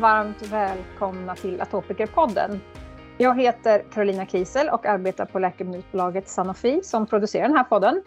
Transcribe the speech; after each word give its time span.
varmt 0.00 0.42
välkomna 0.42 1.36
till 1.36 1.60
Atopikerpodden. 1.60 2.60
Jag 3.18 3.40
heter 3.40 3.84
Carolina 3.92 4.26
Kiesel 4.26 4.68
och 4.68 4.86
arbetar 4.86 5.24
på 5.24 5.38
läkemedelsbolaget 5.38 6.28
Sanofi 6.28 6.80
som 6.82 7.06
producerar 7.06 7.48
den 7.48 7.56
här 7.56 7.64
podden. 7.64 8.02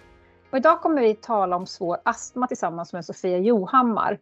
Och 0.51 0.57
idag 0.57 0.81
kommer 0.81 1.01
vi 1.01 1.15
tala 1.15 1.55
om 1.55 1.65
svår 1.67 1.97
astma 2.05 2.47
tillsammans 2.47 2.93
med 2.93 3.05
Sofia 3.05 3.37
Johammar. 3.37 4.19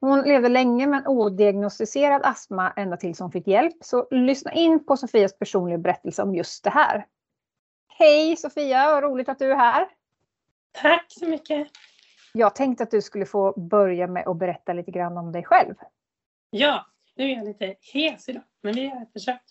Hon 0.00 0.22
levde 0.22 0.48
länge 0.48 0.86
med 0.86 0.98
en 0.98 1.06
odiagnostiserad 1.06 2.20
astma 2.24 2.72
ända 2.76 2.96
tills 2.96 3.20
hon 3.20 3.32
fick 3.32 3.46
hjälp. 3.46 3.76
Så 3.80 4.06
lyssna 4.10 4.52
in 4.52 4.86
på 4.86 4.96
Sofias 4.96 5.38
personliga 5.38 5.78
berättelse 5.78 6.22
om 6.22 6.34
just 6.34 6.64
det 6.64 6.70
här. 6.70 7.06
Hej 7.98 8.36
Sofia, 8.36 8.94
vad 8.94 9.02
roligt 9.02 9.28
att 9.28 9.38
du 9.38 9.52
är 9.52 9.56
här. 9.56 9.88
Tack 10.72 11.06
så 11.08 11.26
mycket. 11.26 11.68
Jag 12.32 12.54
tänkte 12.54 12.84
att 12.84 12.90
du 12.90 13.02
skulle 13.02 13.26
få 13.26 13.60
börja 13.60 14.06
med 14.06 14.28
att 14.28 14.36
berätta 14.36 14.72
lite 14.72 14.90
grann 14.90 15.18
om 15.18 15.32
dig 15.32 15.44
själv. 15.44 15.74
Ja, 16.50 16.86
nu 17.16 17.24
är 17.24 17.36
jag 17.36 17.44
lite 17.44 17.76
hes 17.92 18.28
idag, 18.28 18.42
men 18.62 18.74
vi 18.74 18.84
gör 18.84 19.02
ett 19.02 19.12
försök. 19.12 19.42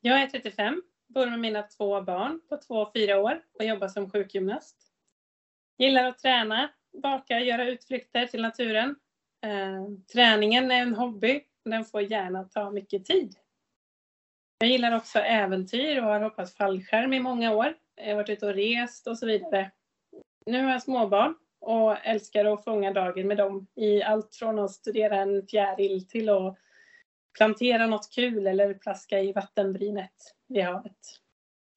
Jag 0.00 0.22
är 0.22 0.26
35, 0.26 0.82
bor 1.08 1.26
med 1.26 1.40
mina 1.40 1.62
två 1.62 2.00
barn 2.00 2.40
på 2.48 2.56
två 2.56 2.74
och 2.74 2.92
fyra 2.94 3.20
år 3.20 3.42
och 3.58 3.64
jobbar 3.64 3.88
som 3.88 4.10
sjukgymnast. 4.10 4.76
Gillar 5.78 6.04
att 6.04 6.18
träna, 6.18 6.70
baka, 7.02 7.40
göra 7.40 7.68
utflykter 7.68 8.26
till 8.26 8.42
naturen. 8.42 8.96
Eh, 9.44 9.86
träningen 10.12 10.70
är 10.70 10.82
en 10.82 10.94
hobby, 10.94 11.44
den 11.64 11.84
får 11.84 12.02
gärna 12.02 12.44
ta 12.44 12.70
mycket 12.70 13.04
tid. 13.04 13.34
Jag 14.58 14.70
gillar 14.70 14.96
också 14.96 15.18
äventyr 15.18 15.98
och 15.98 16.04
har 16.04 16.20
hoppat 16.20 16.54
fallskärm 16.54 17.12
i 17.12 17.20
många 17.20 17.54
år. 17.54 17.74
Jag 17.94 18.08
har 18.08 18.14
varit 18.14 18.28
ute 18.28 18.46
och 18.46 18.54
rest 18.54 19.06
och 19.06 19.18
så 19.18 19.26
vidare. 19.26 19.70
Nu 20.46 20.62
har 20.62 20.72
jag 20.72 20.82
småbarn 20.82 21.34
och 21.60 22.06
älskar 22.06 22.44
att 22.44 22.64
fånga 22.64 22.92
dagen 22.92 23.28
med 23.28 23.36
dem 23.36 23.66
i 23.74 24.02
allt 24.02 24.34
från 24.34 24.58
att 24.58 24.70
studera 24.70 25.16
en 25.16 25.46
fjäril 25.46 26.08
till 26.08 26.28
att 26.28 26.58
plantera 27.36 27.86
något 27.86 28.10
kul 28.14 28.46
eller 28.46 28.74
plaska 28.74 29.20
i 29.20 29.32
vattenbrynet 29.32 30.12
vid 30.48 30.64
havet. 30.64 30.96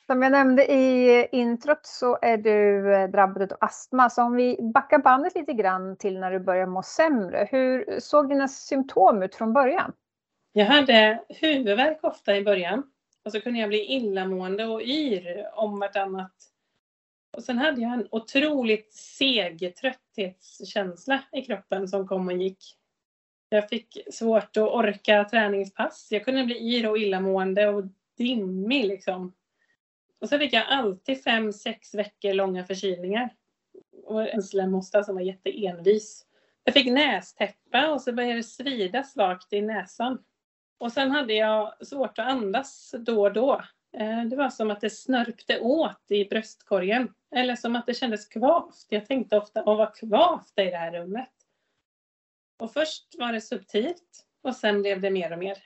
Som 0.05 0.21
jag 0.21 0.31
nämnde 0.31 0.71
i 0.71 1.27
introt 1.31 1.85
så 1.85 2.17
är 2.21 2.37
du 2.37 2.93
eh, 2.95 3.09
drabbad 3.09 3.51
av 3.51 3.57
astma. 3.61 4.09
Så 4.09 4.23
om 4.23 4.35
vi 4.35 4.57
backar 4.73 4.97
bandet 4.97 5.35
lite 5.35 5.53
grann 5.53 5.97
till 5.97 6.19
när 6.19 6.31
du 6.31 6.39
började 6.39 6.71
må 6.71 6.83
sämre. 6.83 7.47
Hur 7.51 7.99
såg 7.99 8.29
dina 8.29 8.47
symptom 8.47 9.23
ut 9.23 9.35
från 9.35 9.53
början? 9.53 9.93
Jag 10.53 10.65
hade 10.65 11.23
huvudvärk 11.29 11.99
ofta 12.03 12.37
i 12.37 12.43
början 12.43 12.83
och 13.25 13.31
så 13.31 13.41
kunde 13.41 13.59
jag 13.59 13.69
bli 13.69 13.85
illamående 13.85 14.65
och 14.65 14.81
yr 14.81 15.49
om 15.53 15.79
vartannat 15.79 16.33
och 17.37 17.43
sen 17.43 17.57
hade 17.57 17.81
jag 17.81 17.93
en 17.93 18.07
otroligt 18.11 18.93
seg 18.93 19.75
trötthetskänsla 19.75 21.23
i 21.31 21.41
kroppen 21.41 21.87
som 21.87 22.07
kom 22.07 22.27
och 22.27 22.33
gick. 22.33 22.77
Jag 23.53 23.69
fick 23.69 23.97
svårt 24.11 24.57
att 24.57 24.69
orka 24.69 25.23
träningspass. 25.23 26.07
Jag 26.11 26.25
kunde 26.25 26.43
bli 26.43 26.75
yr 26.75 26.89
och 26.89 26.97
illamående 26.97 27.67
och 27.67 27.83
dimmig 28.17 28.85
liksom. 28.85 29.33
Och 30.21 30.29
så 30.29 30.39
fick 30.39 30.53
jag 30.53 30.65
alltid 30.67 31.23
fem, 31.23 31.53
sex 31.53 31.95
veckor 31.95 32.33
långa 32.33 32.65
förkylningar. 32.65 33.29
Och 34.03 34.29
en 34.29 34.43
slemhosta 34.43 35.03
som 35.03 35.15
var 35.15 35.21
jätteenvis. 35.21 36.25
Jag 36.63 36.73
fick 36.73 36.91
nästäppa 36.91 37.89
och 37.91 38.01
så 38.01 38.13
började 38.13 38.35
det 38.35 38.43
svida 38.43 39.03
svagt 39.03 39.53
i 39.53 39.61
näsan. 39.61 40.23
Och 40.77 40.91
sen 40.91 41.11
hade 41.11 41.33
jag 41.33 41.87
svårt 41.87 42.19
att 42.19 42.27
andas 42.27 42.95
då 42.99 43.21
och 43.21 43.33
då. 43.33 43.63
Eh, 43.97 44.23
det 44.23 44.35
var 44.35 44.49
som 44.49 44.71
att 44.71 44.81
det 44.81 44.89
snörpte 44.89 45.59
åt 45.59 46.11
i 46.11 46.25
bröstkorgen. 46.25 47.13
Eller 47.35 47.55
som 47.55 47.75
att 47.75 47.85
det 47.85 47.93
kändes 47.93 48.27
kvavt. 48.27 48.85
Jag 48.89 49.05
tänkte 49.05 49.37
ofta, 49.37 49.63
åh 49.65 49.77
vad 49.77 49.95
kvavt 49.95 50.51
det 50.55 50.61
är 50.61 50.67
i 50.67 50.71
det 50.71 50.77
här 50.77 50.91
rummet. 50.91 51.29
Och 52.59 52.73
först 52.73 53.15
var 53.19 53.33
det 53.33 53.41
subtilt 53.41 54.25
och 54.43 54.55
sen 54.55 54.81
blev 54.81 55.01
det 55.01 55.09
mer 55.09 55.31
och 55.31 55.39
mer. 55.39 55.57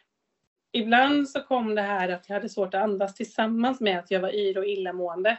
Ibland 0.72 1.30
så 1.30 1.42
kom 1.42 1.76
det 1.76 1.82
här 1.82 2.10
att 2.10 2.30
jag 2.30 2.36
hade 2.36 2.50
svårt 2.50 2.74
att 2.74 2.84
andas 2.84 3.16
tillsammans 3.16 3.80
med 3.80 4.00
att 4.00 4.12
jag 4.12 4.20
var 4.20 4.36
yr 4.36 4.58
och 4.58 4.66
illamående. 4.66 5.38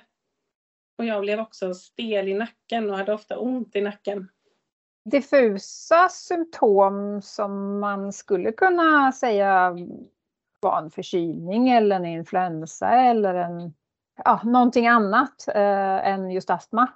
Och 0.98 1.04
jag 1.04 1.20
blev 1.20 1.40
också 1.40 1.74
stel 1.74 2.28
i 2.28 2.34
nacken 2.34 2.90
och 2.90 2.96
hade 2.96 3.12
ofta 3.12 3.38
ont 3.38 3.76
i 3.76 3.80
nacken. 3.80 4.28
Diffusa 5.04 6.08
symptom 6.08 7.22
som 7.22 7.80
man 7.80 8.12
skulle 8.12 8.52
kunna 8.52 9.12
säga 9.12 9.76
var 10.60 10.78
en 10.78 10.90
förkylning 10.90 11.68
eller 11.68 11.96
en 11.96 12.06
influensa 12.06 12.90
eller 12.90 13.34
en, 13.34 13.74
ja, 14.24 14.40
någonting 14.44 14.86
annat 14.86 15.48
eh, 15.48 16.06
än 16.08 16.30
just 16.30 16.50
astma. 16.50 16.88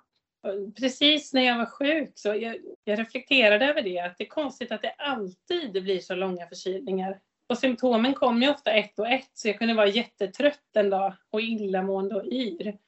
Precis 0.80 1.32
när 1.32 1.42
jag 1.42 1.58
var 1.58 1.66
sjuk 1.66 2.12
så 2.14 2.28
jag, 2.28 2.56
jag 2.84 2.98
reflekterade 2.98 3.66
över 3.66 3.82
det, 3.82 4.00
att 4.00 4.18
det 4.18 4.24
är 4.24 4.28
konstigt 4.28 4.72
att 4.72 4.82
det 4.82 4.94
alltid 4.98 5.82
blir 5.82 6.00
så 6.00 6.14
långa 6.14 6.46
förkylningar. 6.46 7.20
Och 7.46 7.58
symptomen 7.58 8.14
kom 8.14 8.42
ju 8.42 8.50
ofta 8.50 8.72
ett 8.72 8.98
och 8.98 9.08
ett, 9.08 9.30
så 9.34 9.48
jag 9.48 9.58
kunde 9.58 9.74
vara 9.74 9.86
jättetrött 9.86 10.76
en 10.76 10.90
dag 10.90 11.14
och 11.30 11.40
illamående 11.40 12.14
och 12.14 12.24
yr. 12.24 12.78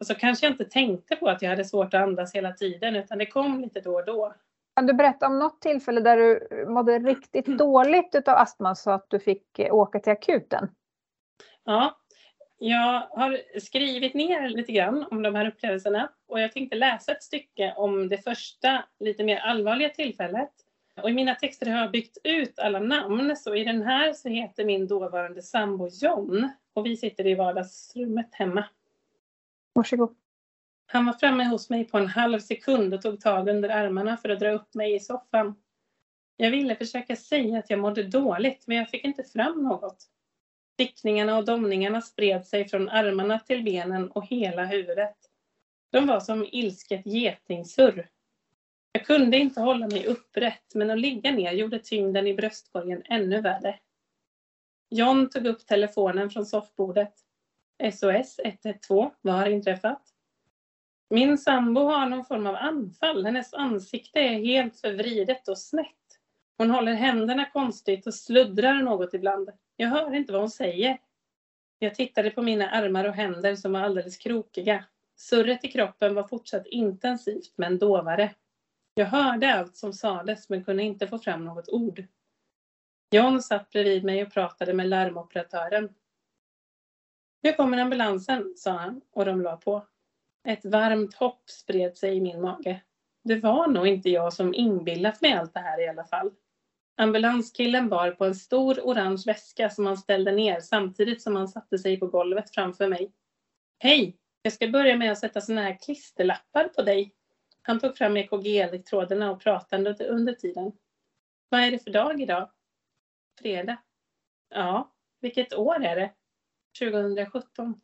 Och 0.00 0.06
så 0.06 0.14
kanske 0.14 0.46
jag 0.46 0.52
inte 0.52 0.64
tänkte 0.64 1.16
på 1.16 1.28
att 1.28 1.42
jag 1.42 1.50
hade 1.50 1.64
svårt 1.64 1.94
att 1.94 2.02
andas 2.02 2.34
hela 2.34 2.52
tiden, 2.52 2.96
utan 2.96 3.18
det 3.18 3.26
kom 3.26 3.60
lite 3.60 3.80
då 3.80 3.94
och 3.94 4.04
då. 4.04 4.34
Kan 4.76 4.86
du 4.86 4.92
berätta 4.92 5.26
om 5.26 5.38
något 5.38 5.60
tillfälle 5.60 6.00
där 6.00 6.16
du 6.16 6.66
mådde 6.68 6.98
riktigt 6.98 7.46
dåligt 7.46 8.28
av 8.28 8.34
astma 8.34 8.74
så 8.74 8.90
att 8.90 9.06
du 9.08 9.18
fick 9.18 9.60
åka 9.70 10.00
till 10.00 10.12
akuten? 10.12 10.68
Ja, 11.64 11.98
jag 12.58 13.08
har 13.10 13.60
skrivit 13.60 14.14
ner 14.14 14.48
lite 14.48 14.72
grann 14.72 15.06
om 15.10 15.22
de 15.22 15.34
här 15.34 15.46
upplevelserna 15.46 16.12
och 16.26 16.40
jag 16.40 16.52
tänkte 16.52 16.76
läsa 16.76 17.12
ett 17.12 17.22
stycke 17.22 17.74
om 17.76 18.08
det 18.08 18.18
första 18.18 18.84
lite 19.00 19.24
mer 19.24 19.36
allvarliga 19.36 19.88
tillfället. 19.88 20.50
Och 21.02 21.10
i 21.10 21.12
mina 21.12 21.34
texter 21.34 21.70
har 21.70 21.80
jag 21.80 21.90
byggt 21.90 22.18
ut 22.24 22.58
alla 22.58 22.78
namn, 22.78 23.36
så 23.36 23.54
i 23.54 23.64
den 23.64 23.82
här 23.82 24.12
så 24.12 24.28
heter 24.28 24.64
min 24.64 24.86
dåvarande 24.86 25.42
sambo 25.42 25.88
John 26.02 26.50
och 26.72 26.86
vi 26.86 26.96
sitter 26.96 27.26
i 27.26 27.34
vardagsrummet 27.34 28.34
hemma. 28.34 28.64
Varsågod. 29.72 30.16
Han 30.86 31.06
var 31.06 31.12
framme 31.12 31.44
hos 31.44 31.70
mig 31.70 31.84
på 31.84 31.98
en 31.98 32.06
halv 32.06 32.38
sekund 32.38 32.94
och 32.94 33.02
tog 33.02 33.20
tag 33.20 33.48
under 33.48 33.68
armarna 33.68 34.16
för 34.16 34.28
att 34.28 34.40
dra 34.40 34.50
upp 34.50 34.74
mig 34.74 34.94
i 34.94 35.00
soffan. 35.00 35.54
Jag 36.36 36.50
ville 36.50 36.76
försöka 36.76 37.16
säga 37.16 37.58
att 37.58 37.70
jag 37.70 37.78
mådde 37.78 38.02
dåligt, 38.02 38.66
men 38.66 38.76
jag 38.76 38.90
fick 38.90 39.04
inte 39.04 39.24
fram 39.24 39.62
något. 39.62 40.06
Stickningarna 40.78 41.38
och 41.38 41.44
domningarna 41.44 42.00
spred 42.00 42.46
sig 42.46 42.68
från 42.68 42.88
armarna 42.88 43.38
till 43.38 43.64
benen 43.64 44.10
och 44.10 44.26
hela 44.26 44.64
huvudet. 44.64 45.16
De 45.90 46.06
var 46.06 46.20
som 46.20 46.46
ilsket 46.52 47.06
getingsurr. 47.06 48.08
Jag 48.92 49.06
kunde 49.06 49.36
inte 49.36 49.60
hålla 49.60 49.86
mig 49.88 50.06
upprätt, 50.06 50.74
men 50.74 50.90
att 50.90 50.98
ligga 50.98 51.30
ner 51.30 51.52
gjorde 51.52 51.78
tyngden 51.78 52.26
i 52.26 52.34
bröstkorgen 52.34 53.02
ännu 53.04 53.40
värre. 53.40 53.78
John 54.90 55.30
tog 55.30 55.46
upp 55.46 55.66
telefonen 55.66 56.30
från 56.30 56.46
soffbordet. 56.46 57.14
SOS 57.92 58.40
112, 58.44 59.10
vad 59.20 59.34
har 59.34 59.46
inträffat? 59.48 60.02
Min 61.10 61.38
sambo 61.38 61.80
har 61.80 62.06
någon 62.06 62.24
form 62.24 62.46
av 62.46 62.56
anfall. 62.56 63.24
Hennes 63.24 63.54
ansikte 63.54 64.18
är 64.18 64.44
helt 64.44 64.80
förvridet 64.80 65.48
och 65.48 65.58
snett. 65.58 65.97
Hon 66.58 66.70
håller 66.70 66.94
händerna 66.94 67.44
konstigt 67.44 68.06
och 68.06 68.14
sluddrar 68.14 68.74
något 68.74 69.14
ibland. 69.14 69.50
Jag 69.76 69.88
hör 69.88 70.14
inte 70.14 70.32
vad 70.32 70.42
hon 70.42 70.50
säger. 70.50 70.98
Jag 71.78 71.94
tittade 71.94 72.30
på 72.30 72.42
mina 72.42 72.70
armar 72.70 73.04
och 73.04 73.14
händer 73.14 73.56
som 73.56 73.72
var 73.72 73.80
alldeles 73.80 74.16
krokiga. 74.16 74.84
Surret 75.16 75.64
i 75.64 75.68
kroppen 75.68 76.14
var 76.14 76.28
fortsatt 76.28 76.66
intensivt 76.66 77.52
men 77.56 77.78
dovare. 77.78 78.34
Jag 78.94 79.06
hörde 79.06 79.54
allt 79.54 79.76
som 79.76 79.92
sades 79.92 80.48
men 80.48 80.64
kunde 80.64 80.82
inte 80.82 81.08
få 81.08 81.18
fram 81.18 81.44
något 81.44 81.68
ord. 81.68 82.04
John 83.10 83.42
satt 83.42 83.70
bredvid 83.70 84.04
mig 84.04 84.22
och 84.22 84.32
pratade 84.32 84.74
med 84.74 84.88
larmoperatören. 84.88 85.94
Nu 87.42 87.52
kommer 87.52 87.78
ambulansen, 87.78 88.54
sa 88.56 88.70
han 88.70 89.00
och 89.10 89.24
de 89.24 89.42
la 89.42 89.56
på. 89.56 89.86
Ett 90.44 90.64
varmt 90.64 91.14
hopp 91.14 91.50
spred 91.50 91.96
sig 91.96 92.16
i 92.16 92.20
min 92.20 92.40
mage. 92.40 92.80
Det 93.24 93.36
var 93.36 93.68
nog 93.68 93.86
inte 93.86 94.10
jag 94.10 94.32
som 94.32 94.54
inbillat 94.54 95.20
mig 95.20 95.32
allt 95.32 95.54
det 95.54 95.60
här 95.60 95.80
i 95.80 95.88
alla 95.88 96.04
fall. 96.04 96.30
Ambulanskillen 97.00 97.88
bar 97.88 98.10
på 98.10 98.24
en 98.24 98.34
stor 98.34 98.80
orange 98.80 99.22
väska 99.26 99.70
som 99.70 99.86
han 99.86 99.96
ställde 99.96 100.32
ner 100.32 100.60
samtidigt 100.60 101.22
som 101.22 101.36
han 101.36 101.48
satte 101.48 101.78
sig 101.78 102.00
på 102.00 102.06
golvet 102.06 102.54
framför 102.54 102.88
mig. 102.88 103.12
Hej! 103.78 104.16
Jag 104.42 104.52
ska 104.52 104.68
börja 104.68 104.96
med 104.96 105.12
att 105.12 105.18
sätta 105.18 105.40
såna 105.40 105.62
här 105.62 105.78
klisterlappar 105.78 106.68
på 106.68 106.82
dig. 106.82 107.14
Han 107.62 107.80
tog 107.80 107.96
fram 107.96 108.16
EKG-elektroderna 108.16 109.30
och 109.30 109.40
pratade 109.40 110.06
under 110.06 110.32
tiden. 110.32 110.72
Vad 111.48 111.60
är 111.60 111.70
det 111.70 111.78
för 111.78 111.90
dag 111.90 112.20
idag? 112.20 112.50
Fredag. 113.40 113.76
Ja, 114.48 114.94
vilket 115.20 115.54
år 115.54 115.84
är 115.84 115.96
det? 115.96 116.12
2017. 116.78 117.80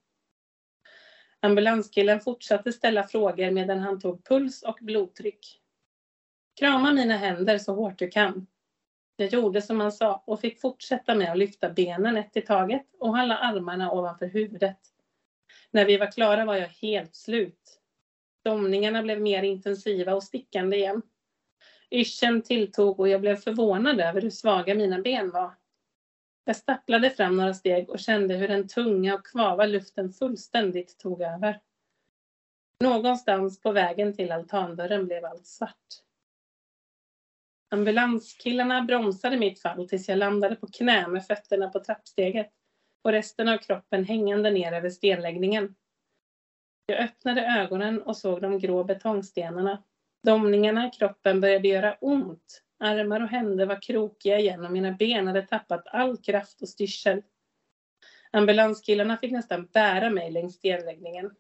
Ambulanskillen 1.40 2.20
fortsatte 2.20 2.72
ställa 2.72 3.08
frågor 3.08 3.50
medan 3.50 3.78
han 3.78 4.00
tog 4.00 4.25
puls 4.25 4.62
och 4.62 4.78
blodtryck. 4.81 5.61
Krama 6.58 6.93
mina 6.93 7.16
händer 7.16 7.58
så 7.58 7.75
hårt 7.75 7.99
du 7.99 8.08
kan. 8.08 8.46
Jag 9.16 9.28
gjorde 9.32 9.62
som 9.62 9.81
han 9.81 9.93
sa 9.93 10.22
och 10.26 10.40
fick 10.40 10.61
fortsätta 10.61 11.14
med 11.14 11.32
att 11.32 11.38
lyfta 11.38 11.70
benen 11.70 12.16
ett 12.16 12.37
i 12.37 12.40
taget 12.40 12.87
och 12.99 13.16
hålla 13.16 13.38
armarna 13.38 13.93
ovanför 13.93 14.26
huvudet. 14.26 14.78
När 15.70 15.84
vi 15.84 15.96
var 15.96 16.12
klara 16.12 16.44
var 16.44 16.55
jag 16.55 16.69
helt 16.69 17.14
slut. 17.14 17.81
Domningarna 18.44 19.02
blev 19.02 19.20
mer 19.20 19.43
intensiva 19.43 20.14
och 20.14 20.22
stickande 20.22 20.76
igen. 20.76 21.02
Yrseln 21.90 22.43
tilltog 22.43 23.00
och 23.00 23.08
jag 23.08 23.20
blev 23.20 23.37
förvånad 23.37 24.00
över 24.00 24.22
hur 24.22 24.31
svaga 24.31 24.75
mina 24.75 24.99
ben 24.99 25.31
var. 25.31 25.55
Jag 26.44 26.56
stapplade 26.56 27.11
fram 27.11 27.37
några 27.37 27.55
steg 27.55 27.90
och 27.90 27.99
kände 27.99 28.34
hur 28.34 28.49
den 28.49 28.69
tunga 28.69 29.14
och 29.14 29.26
kvava 29.26 29.66
luften 29.66 30.12
fullständigt 30.12 30.99
tog 30.99 31.20
över. 31.22 31.61
Någonstans 32.81 33.61
på 33.61 33.72
vägen 33.72 34.16
till 34.16 34.32
altandörren 34.32 35.06
blev 35.06 35.25
allt 35.25 35.46
svart. 35.46 36.03
Ambulanskillarna 37.70 38.82
bromsade 38.82 39.37
mitt 39.37 39.62
fall 39.62 39.88
tills 39.88 40.08
jag 40.08 40.19
landade 40.19 40.56
på 40.56 40.66
knä 40.66 41.08
med 41.08 41.26
fötterna 41.26 41.69
på 41.69 41.81
trappsteget 41.81 42.50
och 43.05 43.12
resten 43.12 43.49
av 43.49 43.58
kroppen 43.58 44.05
hängande 44.05 44.50
ner 44.50 44.72
över 44.72 44.90
stenläggningen. 44.90 45.75
Jag 46.87 46.99
öppnade 46.99 47.46
ögonen 47.46 48.02
och 48.02 48.16
såg 48.16 48.43
de 48.43 48.58
grå 48.58 48.84
betongstenarna. 48.84 49.82
Domningarna 50.26 50.87
i 50.87 50.90
kroppen 50.90 51.40
började 51.40 51.69
göra 51.69 51.96
ont. 52.00 52.62
Armar 52.78 53.20
och 53.20 53.28
händer 53.28 53.66
var 53.66 53.82
krokiga 53.82 54.38
igen 54.38 54.64
och 54.64 54.72
mina 54.72 54.93
ben 54.93 55.26
hade 55.26 55.43
tappat 55.43 55.87
all 55.87 56.16
kraft 56.16 56.62
och 56.62 56.69
styrsel. 56.69 57.22
Ambulanskillarna 58.31 59.16
fick 59.16 59.32
nästan 59.32 59.66
bära 59.66 60.11
mig 60.11 60.31
längs 60.31 60.55
stenläggningen. 60.55 61.31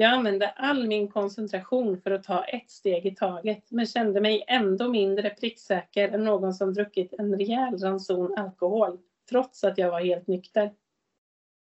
Jag 0.00 0.10
använde 0.10 0.48
all 0.48 0.86
min 0.86 1.08
koncentration 1.08 2.00
för 2.00 2.10
att 2.10 2.24
ta 2.24 2.44
ett 2.44 2.70
steg 2.70 3.06
i 3.06 3.14
taget, 3.14 3.70
men 3.70 3.86
kände 3.86 4.20
mig 4.20 4.44
ändå 4.46 4.88
mindre 4.88 5.30
pricksäker 5.30 6.08
än 6.08 6.24
någon 6.24 6.54
som 6.54 6.74
druckit 6.74 7.14
en 7.18 7.38
rejäl 7.38 7.78
ranson 7.78 8.38
alkohol, 8.38 8.98
trots 9.30 9.64
att 9.64 9.78
jag 9.78 9.90
var 9.90 10.00
helt 10.00 10.26
nykter. 10.26 10.70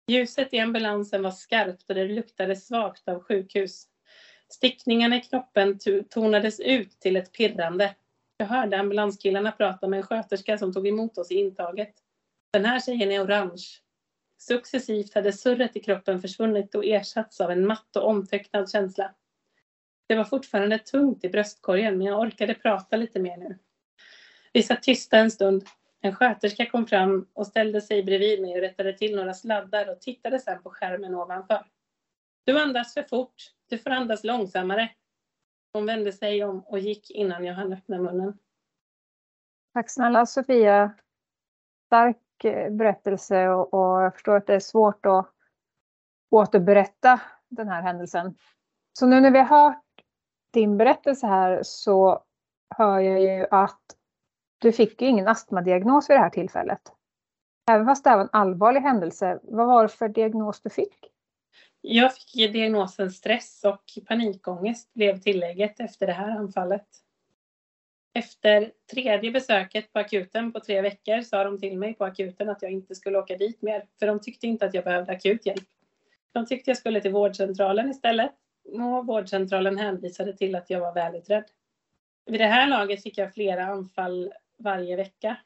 Ljuset 0.07 0.53
i 0.53 0.59
ambulansen 0.59 1.23
var 1.23 1.31
skarpt 1.31 1.89
och 1.89 1.95
det 1.95 2.05
luktade 2.05 2.55
svagt 2.55 3.07
av 3.07 3.19
sjukhus. 3.19 3.87
Stickningarna 4.49 5.15
i 5.15 5.21
knoppen 5.21 5.77
tonades 6.09 6.59
ut 6.59 6.91
till 6.99 7.15
ett 7.15 7.31
pirrande. 7.31 7.95
Jag 8.37 8.45
hörde 8.45 8.79
ambulanskillarna 8.79 9.51
prata 9.51 9.87
med 9.87 9.97
en 9.97 10.03
sköterska 10.03 10.57
som 10.57 10.73
tog 10.73 10.87
emot 10.87 11.17
oss 11.17 11.31
i 11.31 11.35
intaget. 11.35 11.93
Den 12.53 12.65
här 12.65 12.79
tjejen 12.79 13.11
är 13.11 13.23
orange. 13.25 13.63
Successivt 14.41 15.13
hade 15.13 15.33
surret 15.33 15.75
i 15.75 15.79
kroppen 15.79 16.21
försvunnit 16.21 16.75
och 16.75 16.85
ersatts 16.85 17.41
av 17.41 17.51
en 17.51 17.67
matt 17.67 17.95
och 17.95 18.07
omtöcknad 18.07 18.71
känsla. 18.71 19.13
Det 20.07 20.15
var 20.15 20.23
fortfarande 20.23 20.79
tungt 20.79 21.23
i 21.23 21.29
bröstkorgen 21.29 21.97
men 21.97 22.07
jag 22.07 22.19
orkade 22.19 22.53
prata 22.53 22.97
lite 22.97 23.19
mer 23.19 23.37
nu. 23.37 23.59
Vi 24.53 24.63
satt 24.63 24.83
tysta 24.83 25.17
en 25.17 25.31
stund. 25.31 25.63
En 26.01 26.15
sköterska 26.15 26.65
kom 26.65 26.87
fram 26.87 27.27
och 27.33 27.47
ställde 27.47 27.81
sig 27.81 28.03
bredvid 28.03 28.41
mig 28.41 28.55
och 28.55 28.61
rättade 28.61 28.93
till 28.93 29.15
några 29.15 29.33
sladdar 29.33 29.89
och 29.89 30.01
tittade 30.01 30.39
sedan 30.39 30.63
på 30.63 30.69
skärmen 30.69 31.15
ovanför. 31.15 31.65
Du 32.43 32.59
andas 32.59 32.93
för 32.93 33.03
fort. 33.03 33.35
Du 33.69 33.77
får 33.77 33.89
andas 33.89 34.23
långsammare. 34.23 34.89
Hon 35.73 35.85
vände 35.85 36.13
sig 36.13 36.43
om 36.43 36.59
och 36.59 36.79
gick 36.79 37.11
innan 37.11 37.45
jag 37.45 37.53
hann 37.53 37.73
öppna 37.73 37.97
munnen. 37.97 38.37
Tack 39.73 39.89
snälla 39.89 40.25
Sofia. 40.25 40.93
Stark 41.85 42.17
Eh, 42.45 42.71
berättelse 42.71 43.49
och, 43.49 43.73
och 43.73 44.03
jag 44.03 44.13
förstår 44.13 44.35
att 44.35 44.47
det 44.47 44.55
är 44.55 44.59
svårt 44.59 45.05
att 45.05 45.31
återberätta 46.31 47.21
den 47.49 47.67
här 47.67 47.81
händelsen. 47.81 48.35
Så 48.99 49.05
nu 49.05 49.21
när 49.21 49.31
vi 49.31 49.39
har 49.39 49.63
hört 49.63 49.83
din 50.53 50.77
berättelse 50.77 51.27
här 51.27 51.59
så 51.63 52.23
hör 52.75 52.99
jag 52.99 53.21
ju 53.21 53.47
att 53.51 53.81
du 54.57 54.71
fick 54.71 55.01
ju 55.01 55.07
ingen 55.07 55.27
astmadiagnos 55.27 56.09
vid 56.09 56.17
det 56.17 56.21
här 56.21 56.29
tillfället. 56.29 56.81
Även 57.71 57.85
fast 57.85 58.03
det 58.03 58.09
var 58.09 58.21
en 58.21 58.29
allvarlig 58.31 58.81
händelse, 58.81 59.39
vad 59.43 59.67
var 59.67 59.83
det 59.83 59.89
för 59.89 60.09
diagnos 60.09 60.61
du 60.61 60.69
fick? 60.69 61.11
Jag 61.81 62.15
fick 62.15 62.53
diagnosen 62.53 63.11
stress 63.11 63.61
och 63.63 63.83
panikångest 64.07 64.93
blev 64.93 65.19
tillägget 65.19 65.79
efter 65.79 66.07
det 66.07 66.13
här 66.13 66.29
anfallet. 66.37 66.87
Efter 68.13 68.71
tredje 68.91 69.31
besöket 69.31 69.93
på 69.93 69.99
akuten 69.99 70.51
på 70.51 70.59
tre 70.59 70.81
veckor 70.81 71.21
sa 71.21 71.43
de 71.43 71.59
till 71.59 71.77
mig 71.77 71.93
på 71.93 72.05
akuten 72.05 72.49
att 72.49 72.61
jag 72.61 72.71
inte 72.71 72.95
skulle 72.95 73.17
åka 73.17 73.37
dit 73.37 73.61
mer, 73.61 73.85
för 73.99 74.07
de 74.07 74.19
tyckte 74.19 74.47
inte 74.47 74.65
att 74.65 74.73
jag 74.73 74.83
behövde 74.83 75.11
akut 75.11 75.45
hjälp. 75.45 75.67
De 76.31 76.45
tyckte 76.45 76.69
jag 76.69 76.77
skulle 76.77 77.01
till 77.01 77.11
vårdcentralen 77.11 77.89
istället 77.89 78.31
och 78.73 79.05
vårdcentralen 79.05 79.77
hänvisade 79.77 80.37
till 80.37 80.55
att 80.55 80.69
jag 80.69 80.79
var 80.79 80.93
välutredd. 80.93 81.45
Vid 82.25 82.39
det 82.39 82.47
här 82.47 82.67
laget 82.67 83.03
fick 83.03 83.17
jag 83.17 83.33
flera 83.33 83.65
anfall 83.65 84.33
varje 84.57 84.95
vecka 84.95 85.37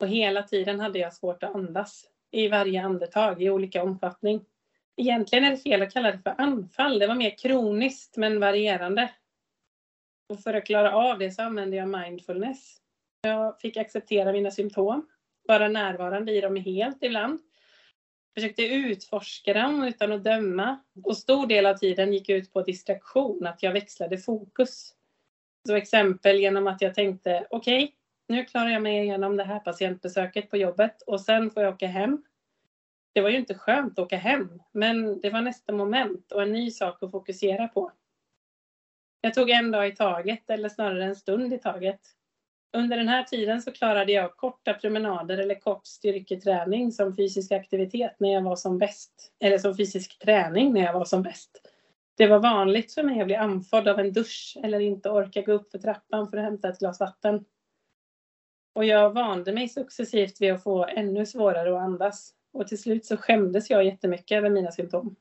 och 0.00 0.08
hela 0.08 0.42
tiden 0.42 0.80
hade 0.80 0.98
jag 0.98 1.14
svårt 1.14 1.42
att 1.42 1.54
andas 1.54 2.04
i 2.30 2.48
varje 2.48 2.82
andetag 2.82 3.42
i 3.42 3.50
olika 3.50 3.82
omfattning. 3.82 4.44
Egentligen 4.96 5.44
är 5.44 5.50
det 5.50 5.56
fel 5.56 5.82
att 5.82 5.92
kalla 5.92 6.12
det 6.12 6.18
för 6.18 6.34
anfall. 6.38 6.98
Det 6.98 7.06
var 7.06 7.14
mer 7.14 7.38
kroniskt 7.38 8.16
men 8.16 8.40
varierande. 8.40 9.10
Och 10.28 10.40
för 10.40 10.54
att 10.54 10.66
klara 10.66 10.94
av 10.94 11.18
det 11.18 11.30
så 11.30 11.42
använde 11.42 11.76
jag 11.76 11.88
mindfulness. 11.88 12.76
Jag 13.22 13.60
fick 13.60 13.76
acceptera 13.76 14.32
mina 14.32 14.50
symptom, 14.50 15.08
vara 15.48 15.68
närvarande 15.68 16.32
i 16.32 16.40
dem 16.40 16.56
helt 16.56 17.02
ibland. 17.04 17.40
Försökte 18.34 18.62
utforska 18.62 19.52
dem 19.54 19.84
utan 19.84 20.12
att 20.12 20.24
döma. 20.24 20.78
Och 21.04 21.16
stor 21.16 21.46
del 21.46 21.66
av 21.66 21.74
tiden 21.74 22.12
gick 22.12 22.28
ut 22.28 22.52
på 22.52 22.62
distraktion, 22.62 23.46
att 23.46 23.62
jag 23.62 23.72
växlade 23.72 24.18
fokus. 24.18 24.94
Så 25.66 25.74
exempel 25.74 26.40
genom 26.40 26.66
att 26.66 26.82
jag 26.82 26.94
tänkte, 26.94 27.46
okej, 27.50 27.84
okay, 27.84 27.94
nu 28.28 28.44
klarar 28.44 28.68
jag 28.68 28.82
mig 28.82 29.02
igenom 29.02 29.36
det 29.36 29.44
här 29.44 29.60
patientbesöket 29.60 30.50
på 30.50 30.56
jobbet 30.56 31.02
och 31.02 31.20
sen 31.20 31.50
får 31.50 31.62
jag 31.62 31.74
åka 31.74 31.86
hem 31.86 32.22
det 33.18 33.22
var 33.22 33.30
ju 33.30 33.36
inte 33.36 33.54
skönt 33.54 33.98
att 33.98 34.04
åka 34.04 34.16
hem, 34.16 34.62
men 34.72 35.20
det 35.20 35.30
var 35.30 35.40
nästa 35.40 35.72
moment 35.72 36.32
och 36.32 36.42
en 36.42 36.52
ny 36.52 36.70
sak 36.70 37.02
att 37.02 37.10
fokusera 37.10 37.68
på. 37.68 37.92
Jag 39.20 39.34
tog 39.34 39.50
en 39.50 39.70
dag 39.70 39.88
i 39.88 39.96
taget, 39.96 40.50
eller 40.50 40.68
snarare 40.68 41.04
en 41.04 41.16
stund 41.16 41.52
i 41.52 41.58
taget. 41.58 42.00
Under 42.72 42.96
den 42.96 43.08
här 43.08 43.22
tiden 43.22 43.62
så 43.62 43.72
klarade 43.72 44.12
jag 44.12 44.36
korta 44.36 44.74
promenader 44.74 45.38
eller 45.38 45.54
kort 45.54 45.86
styrketräning 45.86 46.92
som 46.92 47.16
fysisk 47.16 47.52
aktivitet 47.52 48.16
när 48.18 48.32
jag 48.32 48.42
var 48.42 48.56
som 48.56 48.78
bäst. 48.78 49.32
Eller 49.40 49.58
som 49.58 49.76
fysisk 49.76 50.18
träning 50.18 50.72
när 50.72 50.84
jag 50.84 50.92
var 50.92 51.04
som 51.04 51.22
bäst. 51.22 51.50
Det 52.16 52.26
var 52.26 52.38
vanligt 52.38 52.94
för 52.94 53.02
mig 53.02 53.20
att 53.20 53.26
bli 53.26 53.36
andfådd 53.36 53.88
av 53.88 53.98
en 53.98 54.12
dusch 54.12 54.56
eller 54.62 54.80
inte 54.80 55.10
orka 55.10 55.42
gå 55.42 55.52
upp 55.52 55.70
för 55.70 55.78
trappan 55.78 56.28
för 56.28 56.36
att 56.36 56.44
hämta 56.44 56.68
ett 56.68 56.78
glas 56.78 57.00
vatten. 57.00 57.44
Och 58.74 58.84
jag 58.84 59.10
vande 59.10 59.52
mig 59.52 59.68
successivt 59.68 60.40
vid 60.40 60.52
att 60.52 60.62
få 60.62 60.86
ännu 60.86 61.26
svårare 61.26 61.76
att 61.76 61.82
andas. 61.82 62.34
Och 62.52 62.68
till 62.68 62.82
slut 62.82 63.06
så 63.06 63.16
skämdes 63.16 63.70
jag 63.70 63.84
jättemycket 63.84 64.36
över 64.36 64.50
mina 64.50 64.72
symptom. 64.72 65.16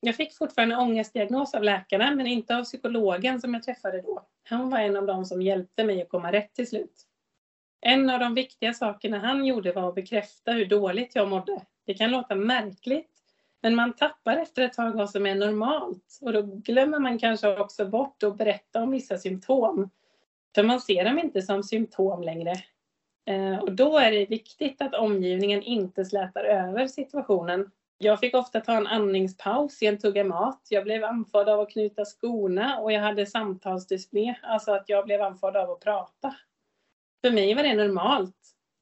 Jag 0.00 0.16
fick 0.16 0.36
fortfarande 0.36 0.76
ångestdiagnos 0.76 1.54
av 1.54 1.62
läkarna 1.62 2.14
men 2.14 2.26
inte 2.26 2.56
av 2.56 2.64
psykologen 2.64 3.40
som 3.40 3.54
jag 3.54 3.62
träffade 3.62 4.02
då. 4.02 4.26
Han 4.48 4.70
var 4.70 4.78
en 4.78 4.96
av 4.96 5.06
dem 5.06 5.24
som 5.24 5.42
hjälpte 5.42 5.84
mig 5.84 6.02
att 6.02 6.08
komma 6.08 6.32
rätt 6.32 6.54
till 6.54 6.68
slut. 6.68 7.04
En 7.80 8.10
av 8.10 8.20
de 8.20 8.34
viktiga 8.34 8.74
sakerna 8.74 9.18
han 9.18 9.44
gjorde 9.44 9.72
var 9.72 9.88
att 9.88 9.94
bekräfta 9.94 10.52
hur 10.52 10.66
dåligt 10.66 11.14
jag 11.14 11.28
mådde. 11.28 11.60
Det 11.86 11.94
kan 11.94 12.10
låta 12.10 12.34
märkligt, 12.34 13.10
men 13.62 13.74
man 13.74 13.92
tappar 13.92 14.36
efter 14.36 14.62
ett 14.62 14.72
tag 14.72 14.92
vad 14.92 15.10
som 15.10 15.26
är 15.26 15.34
normalt 15.34 16.18
och 16.20 16.32
då 16.32 16.42
glömmer 16.42 16.98
man 16.98 17.18
kanske 17.18 17.58
också 17.58 17.86
bort 17.88 18.22
att 18.22 18.38
berätta 18.38 18.82
om 18.82 18.90
vissa 18.90 19.18
symptom. 19.18 19.90
För 20.54 20.62
man 20.62 20.80
ser 20.80 21.04
dem 21.04 21.18
inte 21.18 21.42
som 21.42 21.62
symptom 21.62 22.22
längre. 22.22 22.52
Eh, 23.26 23.58
och 23.58 23.72
då 23.72 23.98
är 23.98 24.10
det 24.12 24.26
viktigt 24.26 24.82
att 24.82 24.94
omgivningen 24.94 25.62
inte 25.62 26.04
slätar 26.04 26.44
över 26.44 26.86
situationen. 26.86 27.70
Jag 28.00 28.20
fick 28.20 28.34
ofta 28.34 28.60
ta 28.60 28.76
en 28.76 28.86
andningspaus 28.86 29.82
i 29.82 29.86
en 29.86 29.98
tugga 29.98 30.24
mat. 30.24 30.66
Jag 30.68 30.84
blev 30.84 31.04
andfådd 31.04 31.48
av 31.48 31.60
att 31.60 31.70
knyta 31.70 32.04
skorna 32.04 32.78
och 32.78 32.92
jag 32.92 33.00
hade 33.00 33.26
samtalsdyspné, 33.26 34.34
alltså 34.42 34.72
att 34.72 34.88
jag 34.88 35.04
blev 35.04 35.22
andfådd 35.22 35.56
av 35.56 35.70
att 35.70 35.80
prata. 35.80 36.36
För 37.24 37.30
mig 37.30 37.54
var 37.54 37.62
det 37.62 37.74
normalt. 37.74 38.34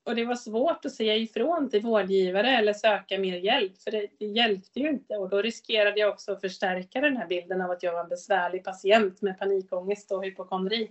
Och 0.04 0.14
det 0.16 0.24
var 0.24 0.34
svårt 0.34 0.84
att 0.84 0.92
säga 0.92 1.16
ifrån 1.16 1.70
till 1.70 1.82
vårdgivare 1.82 2.50
eller 2.50 2.72
söka 2.72 3.18
mer 3.18 3.36
hjälp, 3.36 3.78
för 3.82 3.90
det, 3.90 4.06
det 4.18 4.26
hjälpte 4.26 4.80
ju 4.80 4.88
inte. 4.88 5.16
Och 5.16 5.28
då 5.28 5.42
riskerade 5.42 6.00
jag 6.00 6.12
också 6.12 6.32
att 6.32 6.40
förstärka 6.40 7.00
den 7.00 7.16
här 7.16 7.26
bilden 7.26 7.60
av 7.60 7.70
att 7.70 7.82
jag 7.82 7.92
var 7.92 8.00
en 8.00 8.08
besvärlig 8.08 8.64
patient 8.64 9.22
med 9.22 9.38
panikångest 9.38 10.12
och 10.12 10.24
hypokondri. 10.24 10.90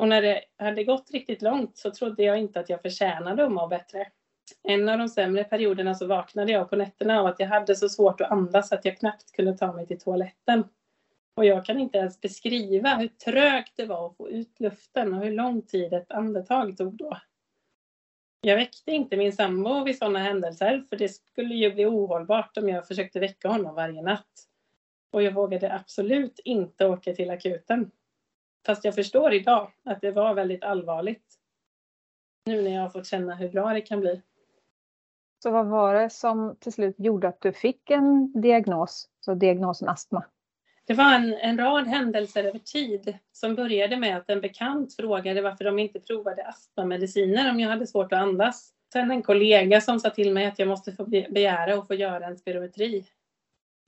Och 0.00 0.08
när 0.08 0.22
det 0.22 0.40
hade 0.58 0.84
gått 0.84 1.10
riktigt 1.10 1.42
långt 1.42 1.78
så 1.78 1.90
trodde 1.90 2.22
jag 2.22 2.38
inte 2.38 2.60
att 2.60 2.68
jag 2.68 2.82
förtjänade 2.82 3.44
att 3.44 3.52
må 3.52 3.66
bättre. 3.66 4.06
En 4.62 4.88
av 4.88 4.98
de 4.98 5.08
sämre 5.08 5.44
perioderna 5.44 5.94
så 5.94 6.06
vaknade 6.06 6.52
jag 6.52 6.70
på 6.70 6.76
nätterna 6.76 7.20
av 7.20 7.26
att 7.26 7.40
jag 7.40 7.46
hade 7.46 7.76
så 7.76 7.88
svårt 7.88 8.20
att 8.20 8.30
andas 8.30 8.72
att 8.72 8.84
jag 8.84 8.98
knappt 8.98 9.32
kunde 9.32 9.56
ta 9.56 9.72
mig 9.72 9.86
till 9.86 10.00
toaletten. 10.00 10.64
Och 11.36 11.44
jag 11.44 11.64
kan 11.64 11.78
inte 11.78 11.98
ens 11.98 12.20
beskriva 12.20 12.94
hur 12.94 13.08
trögt 13.08 13.72
det 13.76 13.84
var 13.84 14.06
att 14.06 14.16
få 14.16 14.30
ut 14.30 14.60
luften 14.60 15.14
och 15.14 15.24
hur 15.24 15.30
lång 15.30 15.62
tid 15.62 15.92
ett 15.92 16.10
andetag 16.10 16.76
tog 16.76 16.96
då. 16.96 17.18
Jag 18.40 18.56
väckte 18.56 18.92
inte 18.92 19.16
min 19.16 19.32
sambo 19.32 19.84
vid 19.84 19.98
sådana 19.98 20.18
händelser 20.18 20.84
för 20.88 20.96
det 20.96 21.08
skulle 21.08 21.54
ju 21.54 21.74
bli 21.74 21.86
ohållbart 21.86 22.56
om 22.56 22.68
jag 22.68 22.86
försökte 22.86 23.20
väcka 23.20 23.48
honom 23.48 23.74
varje 23.74 24.02
natt. 24.02 24.46
Och 25.12 25.22
jag 25.22 25.32
vågade 25.32 25.74
absolut 25.74 26.40
inte 26.44 26.86
åka 26.86 27.12
till 27.12 27.30
akuten. 27.30 27.90
Fast 28.66 28.84
jag 28.84 28.94
förstår 28.94 29.32
idag 29.32 29.72
att 29.84 30.00
det 30.00 30.10
var 30.10 30.34
väldigt 30.34 30.64
allvarligt. 30.64 31.34
Nu 32.46 32.62
när 32.62 32.74
jag 32.74 32.82
har 32.82 32.88
fått 32.88 33.06
känna 33.06 33.34
hur 33.34 33.48
bra 33.48 33.72
det 33.72 33.80
kan 33.80 34.00
bli. 34.00 34.22
Så 35.42 35.50
vad 35.50 35.66
var 35.66 35.94
det 35.94 36.10
som 36.10 36.56
till 36.60 36.72
slut 36.72 36.94
gjorde 36.98 37.28
att 37.28 37.40
du 37.40 37.52
fick 37.52 37.90
en 37.90 38.32
diagnos, 38.40 39.08
så 39.20 39.34
diagnosen 39.34 39.88
astma? 39.88 40.24
Det 40.86 40.94
var 40.94 41.14
en, 41.14 41.34
en 41.34 41.58
rad 41.58 41.86
händelser 41.86 42.44
över 42.44 42.58
tid 42.58 43.18
som 43.32 43.54
började 43.54 43.96
med 43.96 44.16
att 44.16 44.30
en 44.30 44.40
bekant 44.40 44.96
frågade 44.96 45.42
varför 45.42 45.64
de 45.64 45.78
inte 45.78 46.00
provade 46.00 46.46
astmamediciner 46.46 47.50
om 47.50 47.60
jag 47.60 47.68
hade 47.68 47.86
svårt 47.86 48.12
att 48.12 48.18
andas. 48.18 48.72
Sen 48.92 49.10
en 49.10 49.22
kollega 49.22 49.80
som 49.80 50.00
sa 50.00 50.10
till 50.10 50.32
mig 50.32 50.46
att 50.46 50.58
jag 50.58 50.68
måste 50.68 50.92
få 50.92 51.04
begära 51.04 51.78
och 51.78 51.86
få 51.86 51.94
göra 51.94 52.26
en 52.26 52.38
spirometri. 52.38 53.06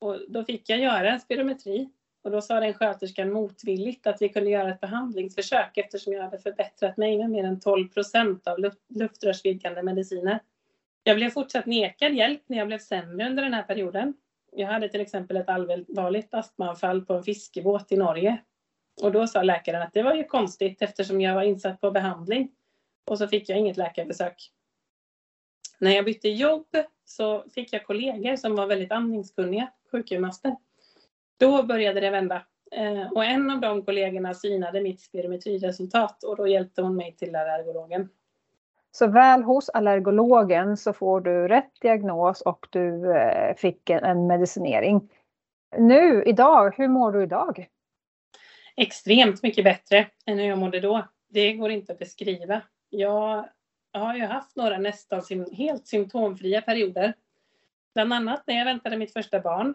Och 0.00 0.18
då 0.28 0.44
fick 0.44 0.71
jag 0.71 0.78
göra 0.78 1.11
en 1.11 1.21
spirometri 1.21 1.90
och 2.25 2.30
då 2.30 2.40
sa 2.40 2.61
den 2.61 2.75
sköterskan 2.75 3.32
motvilligt 3.32 4.06
att 4.06 4.23
vi 4.23 4.28
kunde 4.28 4.50
göra 4.50 4.71
ett 4.71 4.80
behandlingsförsök 4.80 5.78
eftersom 5.78 6.12
jag 6.12 6.23
hade 6.23 6.38
förbättrat 6.38 6.97
mig 6.97 7.18
med 7.18 7.30
mer 7.30 7.44
än 7.44 7.61
12 7.61 7.88
procent 7.88 8.47
av 8.47 8.59
luftrörsvidgande 8.88 9.82
mediciner. 9.82 10.40
Jag 11.02 11.16
blev 11.16 11.30
fortsatt 11.30 11.66
nekad 11.66 12.14
hjälp 12.14 12.42
när 12.47 12.59
jag 12.59 12.66
blev 12.66 12.78
sämre 12.78 13.26
under 13.26 13.42
den 13.42 13.54
här 13.54 13.62
perioden. 13.62 14.14
Jag 14.52 14.66
hade 14.66 14.88
till 14.88 15.00
exempel 15.00 15.37
ett 15.37 15.49
allvarligt 15.49 16.35
astmaanfall 16.35 17.04
på 17.04 17.14
en 17.14 17.23
fiskebåt 17.23 17.92
i 17.92 17.97
Norge. 17.97 18.42
Och 19.02 19.12
då 19.12 19.26
sa 19.26 19.42
läkaren 19.42 19.82
att 19.82 19.92
det 19.92 20.02
var 20.02 20.14
ju 20.14 20.25
konstigt 20.25 20.82
eftersom 20.82 21.21
jag 21.21 21.35
var 21.35 21.42
insatt 21.42 21.80
på 21.80 21.90
behandling. 21.90 22.50
Och 23.06 23.18
så 23.18 23.28
fick 23.28 23.49
jag 23.49 23.59
inget 23.59 23.76
läkarbesök. 23.76 24.50
När 25.78 25.90
jag 25.90 26.04
bytte 26.04 26.28
jobb 26.28 26.66
så 27.04 27.44
fick 27.54 27.73
jag 27.73 27.85
kollegor 27.85 28.37
som 28.37 28.54
var 28.54 28.66
väldigt 28.66 28.92
andningskunniga, 28.92 29.73
sjukgymnaster. 29.90 30.56
Då 31.37 31.62
började 31.62 32.00
det 32.00 32.11
vända. 32.11 32.47
Eh, 32.73 33.12
och 33.12 33.25
en 33.25 33.50
av 33.50 33.61
de 33.61 33.85
kollegorna 33.85 34.35
synade 34.35 34.80
mitt 34.80 35.00
spirometriresultat 35.00 36.25
och 36.25 36.37
då 36.37 36.47
hjälpte 36.47 36.82
hon 36.82 36.97
mig 36.97 37.16
till 37.16 37.37
allergologen. 37.37 38.09
Så 38.92 39.06
väl 39.06 39.42
hos 39.42 39.68
allergologen 39.68 40.76
så 40.76 40.92
får 40.92 41.20
du 41.20 41.49
rätt 41.49 41.80
diagnos 41.80 42.40
och 42.40 42.66
du 42.70 43.16
eh, 43.16 43.54
fick 43.54 43.90
en 43.90 44.26
medicinering. 44.26 45.11
Nu 45.78 46.22
idag, 46.26 46.75
hur 46.76 46.88
mår 46.88 47.12
du 47.12 47.22
idag? 47.22 47.68
Extremt 48.76 49.42
mycket 49.42 49.64
bättre 49.64 50.06
än 50.26 50.38
hur 50.38 50.46
jag 50.46 50.58
mådde 50.58 50.80
då. 50.80 51.08
Det 51.28 51.52
går 51.52 51.70
inte 51.70 51.92
att 51.92 51.99
beskriva. 51.99 52.62
Jag 52.90 53.49
har 53.92 54.14
ju 54.14 54.25
haft 54.25 54.56
några 54.56 54.78
nästan 54.78 55.22
helt 55.52 55.87
symptomfria 55.87 56.62
perioder. 56.62 57.14
Bland 57.94 58.12
annat 58.12 58.42
när 58.46 58.58
jag 58.58 58.64
väntade 58.64 58.96
mitt 58.96 59.12
första 59.12 59.40
barn 59.40 59.75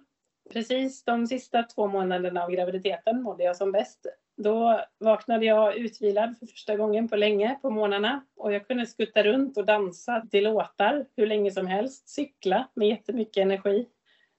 precis 0.53 1.03
de 1.03 1.27
sista 1.27 1.63
två 1.63 1.88
månaderna 1.88 2.43
av 2.43 2.51
graviditeten 2.51 3.21
mådde 3.21 3.43
jag 3.43 3.55
som 3.55 3.71
bäst. 3.71 4.05
Då 4.39 4.82
vaknade 5.00 5.46
jag 5.46 5.75
utvilad 5.75 6.39
för 6.39 6.46
första 6.46 6.75
gången 6.75 7.08
på 7.08 7.15
länge 7.15 7.60
på 7.62 7.70
morgnarna 7.70 8.25
och 8.36 8.53
jag 8.53 8.67
kunde 8.67 8.86
skutta 8.86 9.24
runt 9.24 9.58
och 9.58 9.65
dansa 9.65 10.22
till 10.32 10.44
låtar 10.44 11.06
hur 11.15 11.27
länge 11.27 11.51
som 11.51 11.67
helst, 11.67 12.10
cykla 12.10 12.67
med 12.74 12.88
jättemycket 12.88 13.41
energi. 13.41 13.88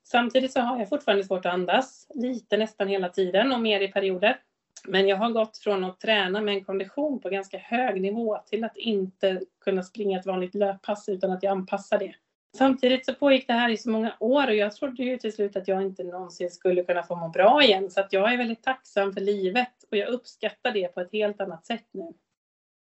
Samtidigt 0.04 0.52
så 0.52 0.60
har 0.60 0.78
jag 0.78 0.88
fortfarande 0.88 1.24
svårt 1.24 1.46
att 1.46 1.52
andas, 1.52 2.06
lite 2.14 2.56
nästan 2.56 2.88
hela 2.88 3.08
tiden 3.08 3.52
och 3.52 3.60
mer 3.60 3.80
i 3.80 3.88
perioder. 3.88 4.40
Men 4.84 5.08
jag 5.08 5.16
har 5.16 5.30
gått 5.30 5.58
från 5.58 5.84
att 5.84 6.00
träna 6.00 6.40
med 6.40 6.54
en 6.54 6.64
kondition 6.64 7.20
på 7.20 7.28
ganska 7.28 7.58
hög 7.58 8.00
nivå 8.00 8.38
till 8.46 8.64
att 8.64 8.76
inte 8.76 9.40
kunna 9.60 9.82
springa 9.82 10.18
ett 10.18 10.26
vanligt 10.26 10.54
löppass 10.54 11.08
utan 11.08 11.30
att 11.30 11.42
jag 11.42 11.50
anpassar 11.50 11.98
det. 11.98 12.14
Samtidigt 12.56 13.06
så 13.06 13.14
pågick 13.14 13.46
det 13.46 13.52
här 13.52 13.70
i 13.70 13.76
så 13.76 13.90
många 13.90 14.16
år 14.20 14.48
och 14.48 14.54
jag 14.54 14.72
trodde 14.72 15.02
ju 15.02 15.18
till 15.18 15.32
slut 15.32 15.56
att 15.56 15.68
jag 15.68 15.82
inte 15.82 16.04
någonsin 16.04 16.50
skulle 16.50 16.84
kunna 16.84 17.02
få 17.02 17.16
må 17.16 17.28
bra 17.28 17.62
igen. 17.62 17.90
Så 17.90 18.00
att 18.00 18.12
jag 18.12 18.32
är 18.32 18.36
väldigt 18.36 18.62
tacksam 18.62 19.12
för 19.12 19.20
livet 19.20 19.84
och 19.90 19.96
jag 19.96 20.08
uppskattar 20.08 20.72
det 20.72 20.94
på 20.94 21.00
ett 21.00 21.12
helt 21.12 21.40
annat 21.40 21.66
sätt 21.66 21.86
nu. 21.90 22.14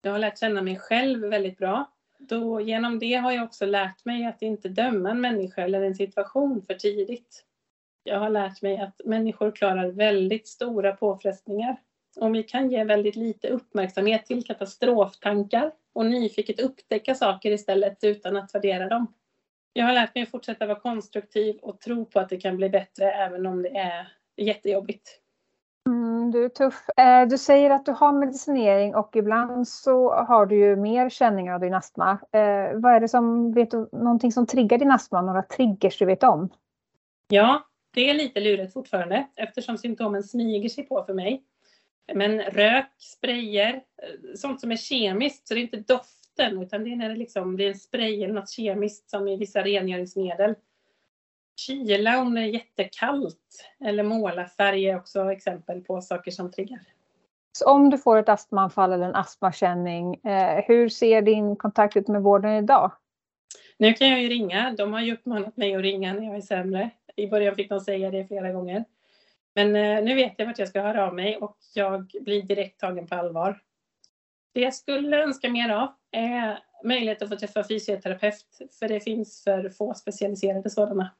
Jag 0.02 0.12
har 0.12 0.18
lärt 0.18 0.38
känna 0.38 0.62
mig 0.62 0.76
själv 0.76 1.28
väldigt 1.28 1.58
bra. 1.58 1.92
Då, 2.18 2.60
genom 2.60 2.98
det 2.98 3.14
har 3.14 3.32
jag 3.32 3.44
också 3.44 3.66
lärt 3.66 4.04
mig 4.04 4.26
att 4.26 4.42
inte 4.42 4.68
döma 4.68 5.10
en 5.10 5.20
människa 5.20 5.62
eller 5.62 5.82
en 5.82 5.94
situation 5.94 6.62
för 6.62 6.74
tidigt. 6.74 7.44
Jag 8.02 8.18
har 8.18 8.30
lärt 8.30 8.62
mig 8.62 8.78
att 8.78 9.00
människor 9.04 9.50
klarar 9.50 9.88
väldigt 9.88 10.48
stora 10.48 10.92
påfrestningar. 10.96 11.76
Om 12.16 12.32
vi 12.32 12.42
kan 12.42 12.70
ge 12.70 12.84
väldigt 12.84 13.16
lite 13.16 13.48
uppmärksamhet 13.48 14.26
till 14.26 14.46
katastroftankar 14.46 15.72
och 15.92 16.06
nyfiket 16.06 16.60
upptäcka 16.60 17.14
saker 17.14 17.50
istället 17.50 18.04
utan 18.04 18.36
att 18.36 18.54
värdera 18.54 18.88
dem 18.88 19.14
jag 19.72 19.86
har 19.86 19.92
lärt 19.92 20.14
mig 20.14 20.22
att 20.22 20.30
fortsätta 20.30 20.66
vara 20.66 20.80
konstruktiv 20.80 21.56
och 21.62 21.80
tro 21.80 22.04
på 22.04 22.20
att 22.20 22.28
det 22.28 22.36
kan 22.36 22.56
bli 22.56 22.70
bättre 22.70 23.12
även 23.12 23.46
om 23.46 23.62
det 23.62 23.68
är 23.68 24.12
jättejobbigt. 24.36 25.20
Mm, 25.86 26.30
du 26.30 26.44
är 26.44 26.48
tuff. 26.48 26.88
Eh, 26.96 27.28
du 27.28 27.38
säger 27.38 27.70
att 27.70 27.86
du 27.86 27.92
har 27.92 28.12
medicinering 28.12 28.94
och 28.94 29.16
ibland 29.16 29.68
så 29.68 30.14
har 30.14 30.46
du 30.46 30.56
ju 30.56 30.76
mer 30.76 31.08
känningar 31.08 31.54
av 31.54 31.60
din 31.60 31.74
astma. 31.74 32.10
Eh, 32.10 32.80
vad 32.80 32.92
är 32.92 33.00
det 33.00 33.08
som, 33.08 33.52
vet 33.52 33.70
du 33.70 33.88
någonting 33.92 34.32
som 34.32 34.46
triggar 34.46 34.78
din 34.78 34.90
astma? 34.90 35.22
Några 35.22 35.42
triggers 35.42 35.98
du 35.98 36.04
vet 36.04 36.22
om? 36.22 36.48
Ja, 37.28 37.66
det 37.94 38.10
är 38.10 38.14
lite 38.14 38.40
lurigt 38.40 38.72
fortfarande 38.72 39.26
eftersom 39.36 39.78
symptomen 39.78 40.22
smyger 40.22 40.68
sig 40.68 40.84
på 40.84 41.04
för 41.04 41.14
mig. 41.14 41.44
Men 42.14 42.40
rök, 42.40 42.92
sprayer, 42.98 43.74
eh, 43.74 44.34
sånt 44.34 44.60
som 44.60 44.72
är 44.72 44.76
kemiskt, 44.76 45.48
så 45.48 45.54
det 45.54 45.60
är 45.60 45.62
inte 45.62 45.94
doft 45.94 46.19
luften 46.30 46.62
utan 46.62 46.84
det 46.84 46.92
är 46.92 46.96
när 46.96 47.08
det 47.08 47.14
liksom 47.14 47.56
blir 47.56 47.68
en 47.68 47.78
spray 47.78 48.24
eller 48.24 48.34
något 48.34 48.50
kemiskt 48.50 49.10
som 49.10 49.28
i 49.28 49.36
vissa 49.36 49.62
rengöringsmedel. 49.62 50.54
Kyla 51.56 52.20
om 52.20 52.34
det 52.34 52.40
är 52.40 52.44
jättekallt 52.44 53.66
eller 53.84 54.02
målarfärg 54.02 54.88
är 54.88 54.96
också 54.96 55.32
exempel 55.32 55.80
på 55.80 56.00
saker 56.00 56.30
som 56.30 56.52
triggar. 56.52 56.80
Så 57.52 57.70
om 57.70 57.90
du 57.90 57.98
får 57.98 58.16
ett 58.18 58.28
astmaanfall 58.28 58.92
eller 58.92 59.06
en 59.06 59.14
astmakänning, 59.14 60.14
eh, 60.14 60.64
hur 60.66 60.88
ser 60.88 61.22
din 61.22 61.56
kontakt 61.56 61.96
ut 61.96 62.08
med 62.08 62.22
vården 62.22 62.52
idag? 62.52 62.92
Nu 63.78 63.92
kan 63.92 64.08
jag 64.08 64.22
ju 64.22 64.28
ringa. 64.28 64.74
De 64.78 64.92
har 64.92 65.00
ju 65.00 65.14
uppmanat 65.14 65.56
mig 65.56 65.74
att 65.74 65.82
ringa 65.82 66.14
när 66.14 66.22
jag 66.22 66.36
är 66.36 66.40
sämre. 66.40 66.90
I 67.16 67.26
början 67.26 67.54
fick 67.54 67.68
de 67.68 67.80
säga 67.80 68.10
det 68.10 68.26
flera 68.26 68.52
gånger. 68.52 68.84
Men 69.54 69.76
eh, 69.76 70.04
nu 70.04 70.14
vet 70.14 70.34
jag 70.36 70.46
vart 70.46 70.58
jag 70.58 70.68
ska 70.68 70.80
höra 70.80 71.06
av 71.06 71.14
mig 71.14 71.36
och 71.36 71.56
jag 71.74 72.10
blir 72.20 72.42
direkt 72.42 72.80
tagen 72.80 73.06
på 73.06 73.14
allvar. 73.14 73.60
Det 74.52 74.60
jag 74.60 74.74
skulle 74.74 75.22
önska 75.22 75.50
mer 75.50 75.70
av 75.70 75.88
är 76.10 76.58
möjlighet 76.84 77.22
att 77.22 77.28
få 77.28 77.36
träffa 77.36 77.64
fysioterapeut, 77.64 78.46
för 78.78 78.88
det 78.88 79.00
finns 79.00 79.44
för 79.44 79.68
få 79.68 79.94
specialiserade 79.94 80.70
sådana. 80.70 81.10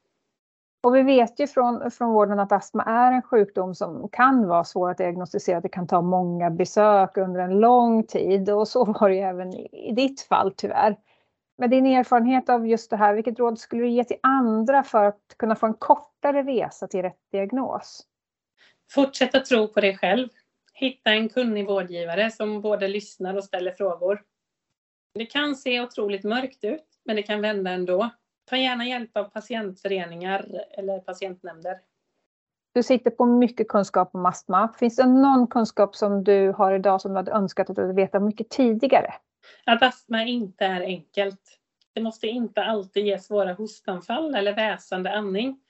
Och 0.83 0.97
vi 0.97 1.03
vet 1.03 1.41
ju 1.41 1.47
från, 1.47 1.91
från 1.91 2.13
vården 2.13 2.41
att 2.41 2.53
astma 2.53 2.83
är 2.83 3.13
en 3.13 3.23
sjukdom 3.23 3.75
som 3.75 4.09
kan 4.13 4.49
vara 4.49 4.65
svår 4.65 4.91
att 4.91 4.99
diagnostisera. 4.99 5.61
Det 5.61 5.69
kan 5.69 5.87
ta 5.87 6.03
många 6.03 6.51
besök 6.51 7.17
under 7.17 7.41
en 7.41 7.61
lång 7.61 8.05
tid 8.07 8.51
och 8.51 8.69
så 8.69 8.85
var 8.85 9.09
det 9.09 9.15
ju 9.15 9.21
även 9.21 9.55
i 9.75 9.93
ditt 9.93 10.21
fall 10.21 10.53
tyvärr. 10.57 10.97
Med 11.59 11.71
din 11.71 11.87
erfarenhet 11.87 12.49
av 12.49 12.67
just 12.67 12.91
det 12.91 12.97
här, 12.97 13.15
vilket 13.15 13.39
råd 13.39 13.59
skulle 13.59 13.83
du 13.83 13.89
ge 13.89 14.05
till 14.05 14.17
andra 14.23 14.83
för 14.83 15.05
att 15.05 15.35
kunna 15.37 15.55
få 15.55 15.67
en 15.67 15.75
kortare 15.75 16.43
resa 16.43 16.89
till 16.89 17.03
rätt 17.03 17.19
diagnos? 17.33 18.03
Fortsätta 18.91 19.41
tro 19.41 19.69
på 19.69 19.81
dig 19.81 19.99
själv. 19.99 20.29
Hitta 20.81 21.11
en 21.11 21.29
kunnig 21.29 21.67
vårdgivare 21.67 22.31
som 22.31 22.61
både 22.61 22.89
lyssnar 22.89 23.35
och 23.35 23.45
ställer 23.45 23.73
frågor. 23.73 24.23
Det 25.15 25.27
kan 25.27 25.57
se 25.57 25.81
otroligt 25.81 26.25
mörkt 26.25 26.65
ut, 26.65 26.87
men 27.05 27.17
det 27.17 27.23
kan 27.23 27.41
vända 27.41 27.71
ändå. 27.71 28.11
Ta 28.51 28.57
gärna 28.57 28.87
hjälp 28.87 29.17
av 29.17 29.25
patientföreningar 29.25 30.65
eller 30.79 30.99
patientnämnder. 30.99 31.79
Du 32.73 32.83
sitter 32.83 33.11
på 33.11 33.27
mycket 33.27 33.69
kunskap 33.69 34.15
om 34.15 34.27
astma. 34.27 34.73
Finns 34.79 34.97
det 34.97 35.07
någon 35.07 35.47
kunskap 35.47 35.97
som 35.97 36.25
du 36.25 36.53
har 36.53 36.75
idag 36.75 37.01
som 37.01 37.11
du 37.13 37.17
hade 37.17 37.33
önskat 37.33 37.71
att 37.71 37.77
du 37.77 37.93
vetat 37.93 38.23
mycket 38.23 38.51
tidigare? 38.51 39.15
Att 39.65 39.83
astma 39.83 40.25
inte 40.25 40.65
är 40.65 40.81
enkelt. 40.81 41.59
Det 41.93 42.01
måste 42.01 42.27
inte 42.27 42.65
alltid 42.65 43.07
ge 43.07 43.19
svåra 43.19 43.53
hostanfall 43.53 44.35
eller 44.35 44.55
väsande 44.55 45.13
andning, 45.13 45.61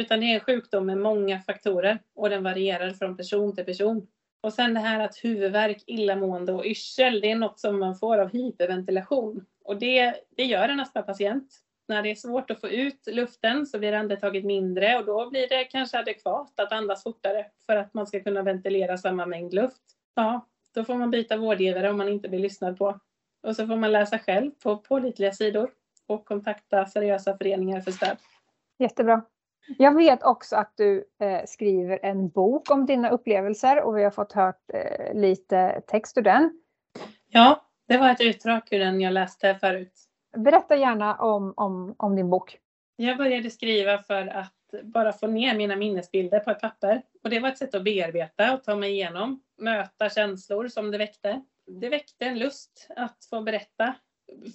utan 0.00 0.20
det 0.20 0.26
är 0.26 0.34
en 0.34 0.40
sjukdom 0.40 0.86
med 0.86 0.98
många 0.98 1.40
faktorer 1.40 1.98
och 2.14 2.30
den 2.30 2.44
varierar 2.44 2.90
från 2.90 3.16
person 3.16 3.54
till 3.54 3.64
person. 3.64 4.06
Och 4.40 4.52
sen 4.52 4.74
det 4.74 4.80
här 4.80 5.00
att 5.00 5.24
huvudvärk, 5.24 5.84
illamående 5.86 6.52
och 6.52 6.64
yrsel, 6.64 7.20
det 7.20 7.30
är 7.30 7.36
något 7.36 7.60
som 7.60 7.78
man 7.78 7.96
får 7.96 8.18
av 8.18 8.28
hyperventilation. 8.28 9.44
Och 9.64 9.78
det, 9.78 10.14
det 10.36 10.44
gör 10.44 10.68
en 10.68 10.80
astmapatient. 10.80 11.54
När 11.88 12.02
det 12.02 12.10
är 12.10 12.14
svårt 12.14 12.50
att 12.50 12.60
få 12.60 12.68
ut 12.68 13.06
luften 13.06 13.66
så 13.66 13.78
blir 13.78 13.92
andetaget 13.92 14.44
mindre 14.44 14.98
och 14.98 15.04
då 15.04 15.30
blir 15.30 15.48
det 15.48 15.64
kanske 15.64 15.98
adekvat 15.98 16.60
att 16.60 16.72
andas 16.72 17.02
fortare 17.02 17.46
för 17.66 17.76
att 17.76 17.94
man 17.94 18.06
ska 18.06 18.20
kunna 18.20 18.42
ventilera 18.42 18.98
samma 18.98 19.26
mängd 19.26 19.54
luft. 19.54 19.82
Ja, 20.14 20.46
då 20.74 20.84
får 20.84 20.94
man 20.94 21.10
byta 21.10 21.36
vårdgivare 21.36 21.90
om 21.90 21.96
man 21.96 22.08
inte 22.08 22.28
blir 22.28 22.38
lyssnad 22.38 22.78
på. 22.78 23.00
Och 23.42 23.56
så 23.56 23.66
får 23.66 23.76
man 23.76 23.92
läsa 23.92 24.18
själv 24.18 24.50
på 24.50 24.76
pålitliga 24.76 25.32
sidor 25.32 25.70
och 26.06 26.24
kontakta 26.24 26.86
seriösa 26.86 27.36
föreningar 27.36 27.80
för 27.80 27.92
stöd. 27.92 28.16
Jättebra. 28.78 29.22
Jag 29.78 29.96
vet 29.96 30.22
också 30.22 30.56
att 30.56 30.72
du 30.76 31.04
eh, 31.20 31.40
skriver 31.46 31.98
en 32.02 32.28
bok 32.28 32.70
om 32.70 32.86
dina 32.86 33.10
upplevelser 33.10 33.82
och 33.82 33.96
vi 33.98 34.04
har 34.04 34.10
fått 34.10 34.32
hört 34.32 34.60
eh, 34.74 35.14
lite 35.14 35.82
text 35.86 36.18
ur 36.18 36.22
den. 36.22 36.60
Ja, 37.28 37.64
det 37.88 37.98
var 37.98 38.10
ett 38.10 38.20
utdrag 38.20 38.62
ur 38.70 38.78
den 38.78 39.00
jag 39.00 39.12
läste 39.12 39.54
förut. 39.54 39.92
Berätta 40.36 40.76
gärna 40.76 41.14
om, 41.14 41.54
om, 41.56 41.94
om 41.98 42.16
din 42.16 42.30
bok. 42.30 42.58
Jag 42.96 43.16
började 43.16 43.50
skriva 43.50 43.98
för 43.98 44.26
att 44.26 44.54
bara 44.82 45.12
få 45.12 45.26
ner 45.26 45.56
mina 45.56 45.76
minnesbilder 45.76 46.40
på 46.40 46.50
ett 46.50 46.60
papper. 46.60 47.02
Och 47.24 47.30
det 47.30 47.40
var 47.40 47.48
ett 47.48 47.58
sätt 47.58 47.74
att 47.74 47.84
bearbeta 47.84 48.54
och 48.54 48.64
ta 48.64 48.76
mig 48.76 48.92
igenom, 48.92 49.42
möta 49.58 50.10
känslor 50.10 50.68
som 50.68 50.90
det 50.90 50.98
väckte. 50.98 51.42
Det 51.66 51.88
väckte 51.88 52.24
en 52.24 52.38
lust 52.38 52.88
att 52.96 53.24
få 53.30 53.40
berätta 53.40 53.94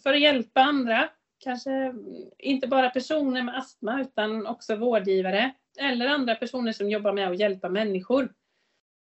för 0.04 0.14
att 0.14 0.20
hjälpa 0.20 0.62
andra 0.62 1.10
kanske 1.44 1.94
inte 2.38 2.68
bara 2.68 2.90
personer 2.90 3.44
med 3.44 3.58
astma 3.58 4.02
utan 4.02 4.48
också 4.48 4.76
vårdgivare 4.76 5.54
eller 5.80 6.08
andra 6.08 6.36
personer 6.36 6.72
som 6.72 6.90
jobbar 6.90 7.14
med 7.14 7.30
att 7.30 7.40
hjälpa 7.40 7.70
människor. 7.70 8.34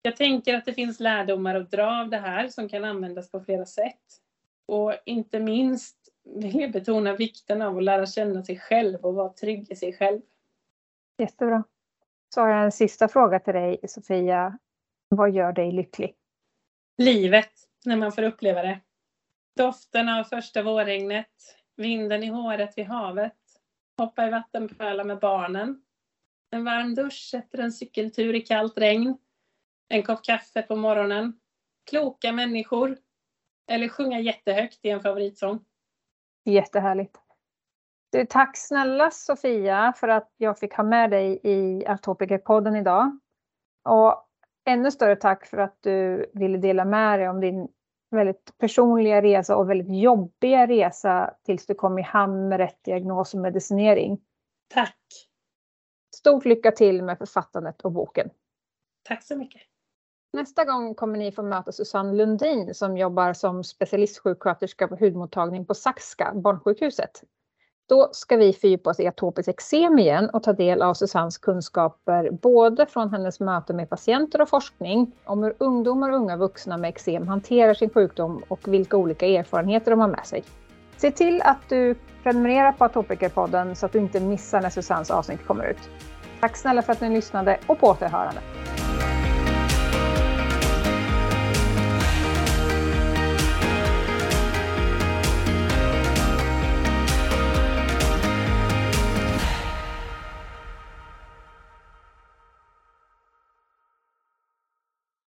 Jag 0.02 0.16
tänker 0.16 0.56
att 0.56 0.66
det 0.66 0.74
finns 0.74 1.00
lärdomar 1.00 1.56
att 1.56 1.72
dra 1.72 2.02
av 2.02 2.10
det 2.10 2.18
här 2.18 2.48
som 2.48 2.70
kan 2.70 2.86
användas 2.86 3.32
på 3.32 3.40
flera 3.40 3.66
sätt. 3.66 4.04
Och 4.66 4.94
inte 5.06 5.40
minst 5.40 5.98
vill 6.36 6.60
jag 6.60 6.72
betona 6.72 7.16
vikten 7.16 7.62
av 7.62 7.78
att 7.78 7.84
lära 7.84 8.06
känna 8.06 8.44
sig 8.44 8.60
själv 8.60 9.06
och 9.06 9.14
vara 9.14 9.34
trygg 9.34 9.72
i 9.72 9.76
sig 9.76 9.94
själv. 9.94 10.22
Jättebra. 11.18 11.64
Så 12.34 12.42
har 12.42 12.50
jag 12.50 12.64
en 12.64 12.72
sista 12.72 13.08
fråga 13.08 13.40
till 13.40 13.54
dig 13.54 13.80
Sofia. 13.88 14.58
Vad 15.10 15.32
gör 15.32 15.52
dig 15.52 15.72
lycklig? 15.72 16.16
Livet, 16.98 17.52
när 17.86 17.96
man 17.96 18.12
får 18.12 18.24
uppleva 18.24 18.62
det. 18.62 18.80
Doften 19.56 20.10
av 20.10 20.24
första 20.24 20.64
vårregnet, 20.64 21.59
vinden 21.80 22.24
i 22.24 22.28
håret 22.28 22.78
vid 22.78 22.86
havet, 22.86 23.38
hoppa 23.98 24.28
i 24.28 24.30
vattenpölar 24.30 25.04
med 25.04 25.20
barnen, 25.20 25.82
en 26.52 26.66
varm 26.66 26.96
dusch 26.96 27.32
efter 27.34 27.58
en 27.58 27.72
cykeltur 27.72 28.36
i 28.36 28.42
kallt 28.42 28.78
regn, 28.78 29.18
en 29.90 30.04
kopp 30.04 30.24
kaffe 30.24 30.62
på 30.62 30.76
morgonen, 30.76 31.40
kloka 31.90 32.32
människor 32.32 32.98
eller 33.72 33.88
sjunga 33.88 34.20
jättehögt 34.20 34.80
i 34.82 34.90
en 34.90 35.02
favoritsång. 35.02 35.66
Jättehärligt. 36.46 37.18
Du, 38.12 38.26
tack 38.26 38.58
snälla 38.58 39.12
Sofia 39.12 39.94
för 39.98 40.08
att 40.08 40.34
jag 40.38 40.60
fick 40.60 40.74
ha 40.74 40.84
med 40.84 41.12
dig 41.12 41.40
i 41.44 41.86
Atopikerpodden 41.86 42.76
idag. 42.76 43.20
Och 43.84 44.30
ännu 44.66 44.92
större 44.92 45.16
tack 45.16 45.46
för 45.46 45.58
att 45.58 45.78
du 45.82 46.26
ville 46.34 46.58
dela 46.58 46.86
med 46.86 47.20
dig 47.20 47.30
om 47.30 47.42
din 47.42 47.68
väldigt 48.12 48.58
personliga 48.58 49.22
resa 49.22 49.56
och 49.56 49.70
väldigt 49.70 50.02
jobbiga 50.02 50.68
resa 50.68 51.34
tills 51.44 51.66
du 51.66 51.76
kom 51.76 52.00
i 52.00 52.02
hamn 52.02 52.50
med 52.50 52.58
rätt 52.58 52.84
diagnos 52.84 53.34
och 53.34 53.40
medicinering. 53.40 54.22
Tack! 54.68 54.98
Stort 56.16 56.46
lycka 56.46 56.72
till 56.72 57.04
med 57.04 57.18
författandet 57.18 57.82
och 57.82 57.92
boken. 57.92 58.30
Tack 59.04 59.24
så 59.24 59.36
mycket. 59.36 59.62
Nästa 60.34 60.66
gång 60.66 60.96
kommer 60.96 61.18
ni 61.18 61.32
få 61.32 61.44
möta 61.44 61.72
Susanne 61.72 62.14
Lundin 62.14 62.74
som 62.74 62.98
jobbar 62.98 63.34
som 63.34 63.64
specialistsjuksköterska 63.64 64.88
på 64.88 64.96
hudmottagning 64.96 65.66
på 65.66 65.74
Saxka, 65.74 66.34
barnsjukhuset. 66.36 67.24
Då 67.90 68.10
ska 68.12 68.38
vi 68.38 68.54
fördjupa 68.54 68.90
oss 68.90 69.00
i 69.00 69.08
atopiskt 69.08 69.50
eksem 69.50 70.00
igen 70.00 70.30
och 70.30 70.44
ta 70.44 70.54
del 70.54 70.82
av 70.82 70.94
Susannes 70.94 71.38
kunskaper 71.38 72.32
både 72.32 72.86
från 72.86 73.10
hennes 73.10 73.40
möte 73.40 73.74
med 73.74 73.90
patienter 73.90 74.42
och 74.42 74.50
forskning 74.50 75.12
om 75.26 75.44
hur 75.44 75.54
ungdomar 75.58 76.10
och 76.10 76.16
unga 76.16 76.38
vuxna 76.38 76.78
med 76.78 76.90
eksem 76.90 77.28
hanterar 77.28 77.74
sin 77.74 77.90
sjukdom 77.90 78.44
och 78.48 78.60
vilka 78.68 78.98
olika 78.98 79.26
erfarenheter 79.26 79.92
de 79.92 80.00
har 80.00 80.08
med 80.08 80.26
sig. 80.26 80.44
Se 80.98 81.12
till 81.12 81.42
att 81.42 81.70
du 81.70 81.96
prenumererar 82.24 82.72
på 82.72 82.86
Atopikerpodden 82.86 83.76
så 83.76 83.86
att 83.86 83.92
du 83.92 84.00
inte 84.00 84.20
missar 84.20 84.62
när 84.62 84.70
Susannes 84.70 85.12
avsnitt 85.12 85.48
kommer 85.48 85.66
ut. 85.70 85.90
Tack 86.40 86.58
snälla 86.58 86.82
för 86.82 86.94
att 86.94 87.02
ni 87.02 87.10
lyssnade 87.10 87.60
och 87.68 87.80
på 87.80 87.88
återhörande. 87.88 88.42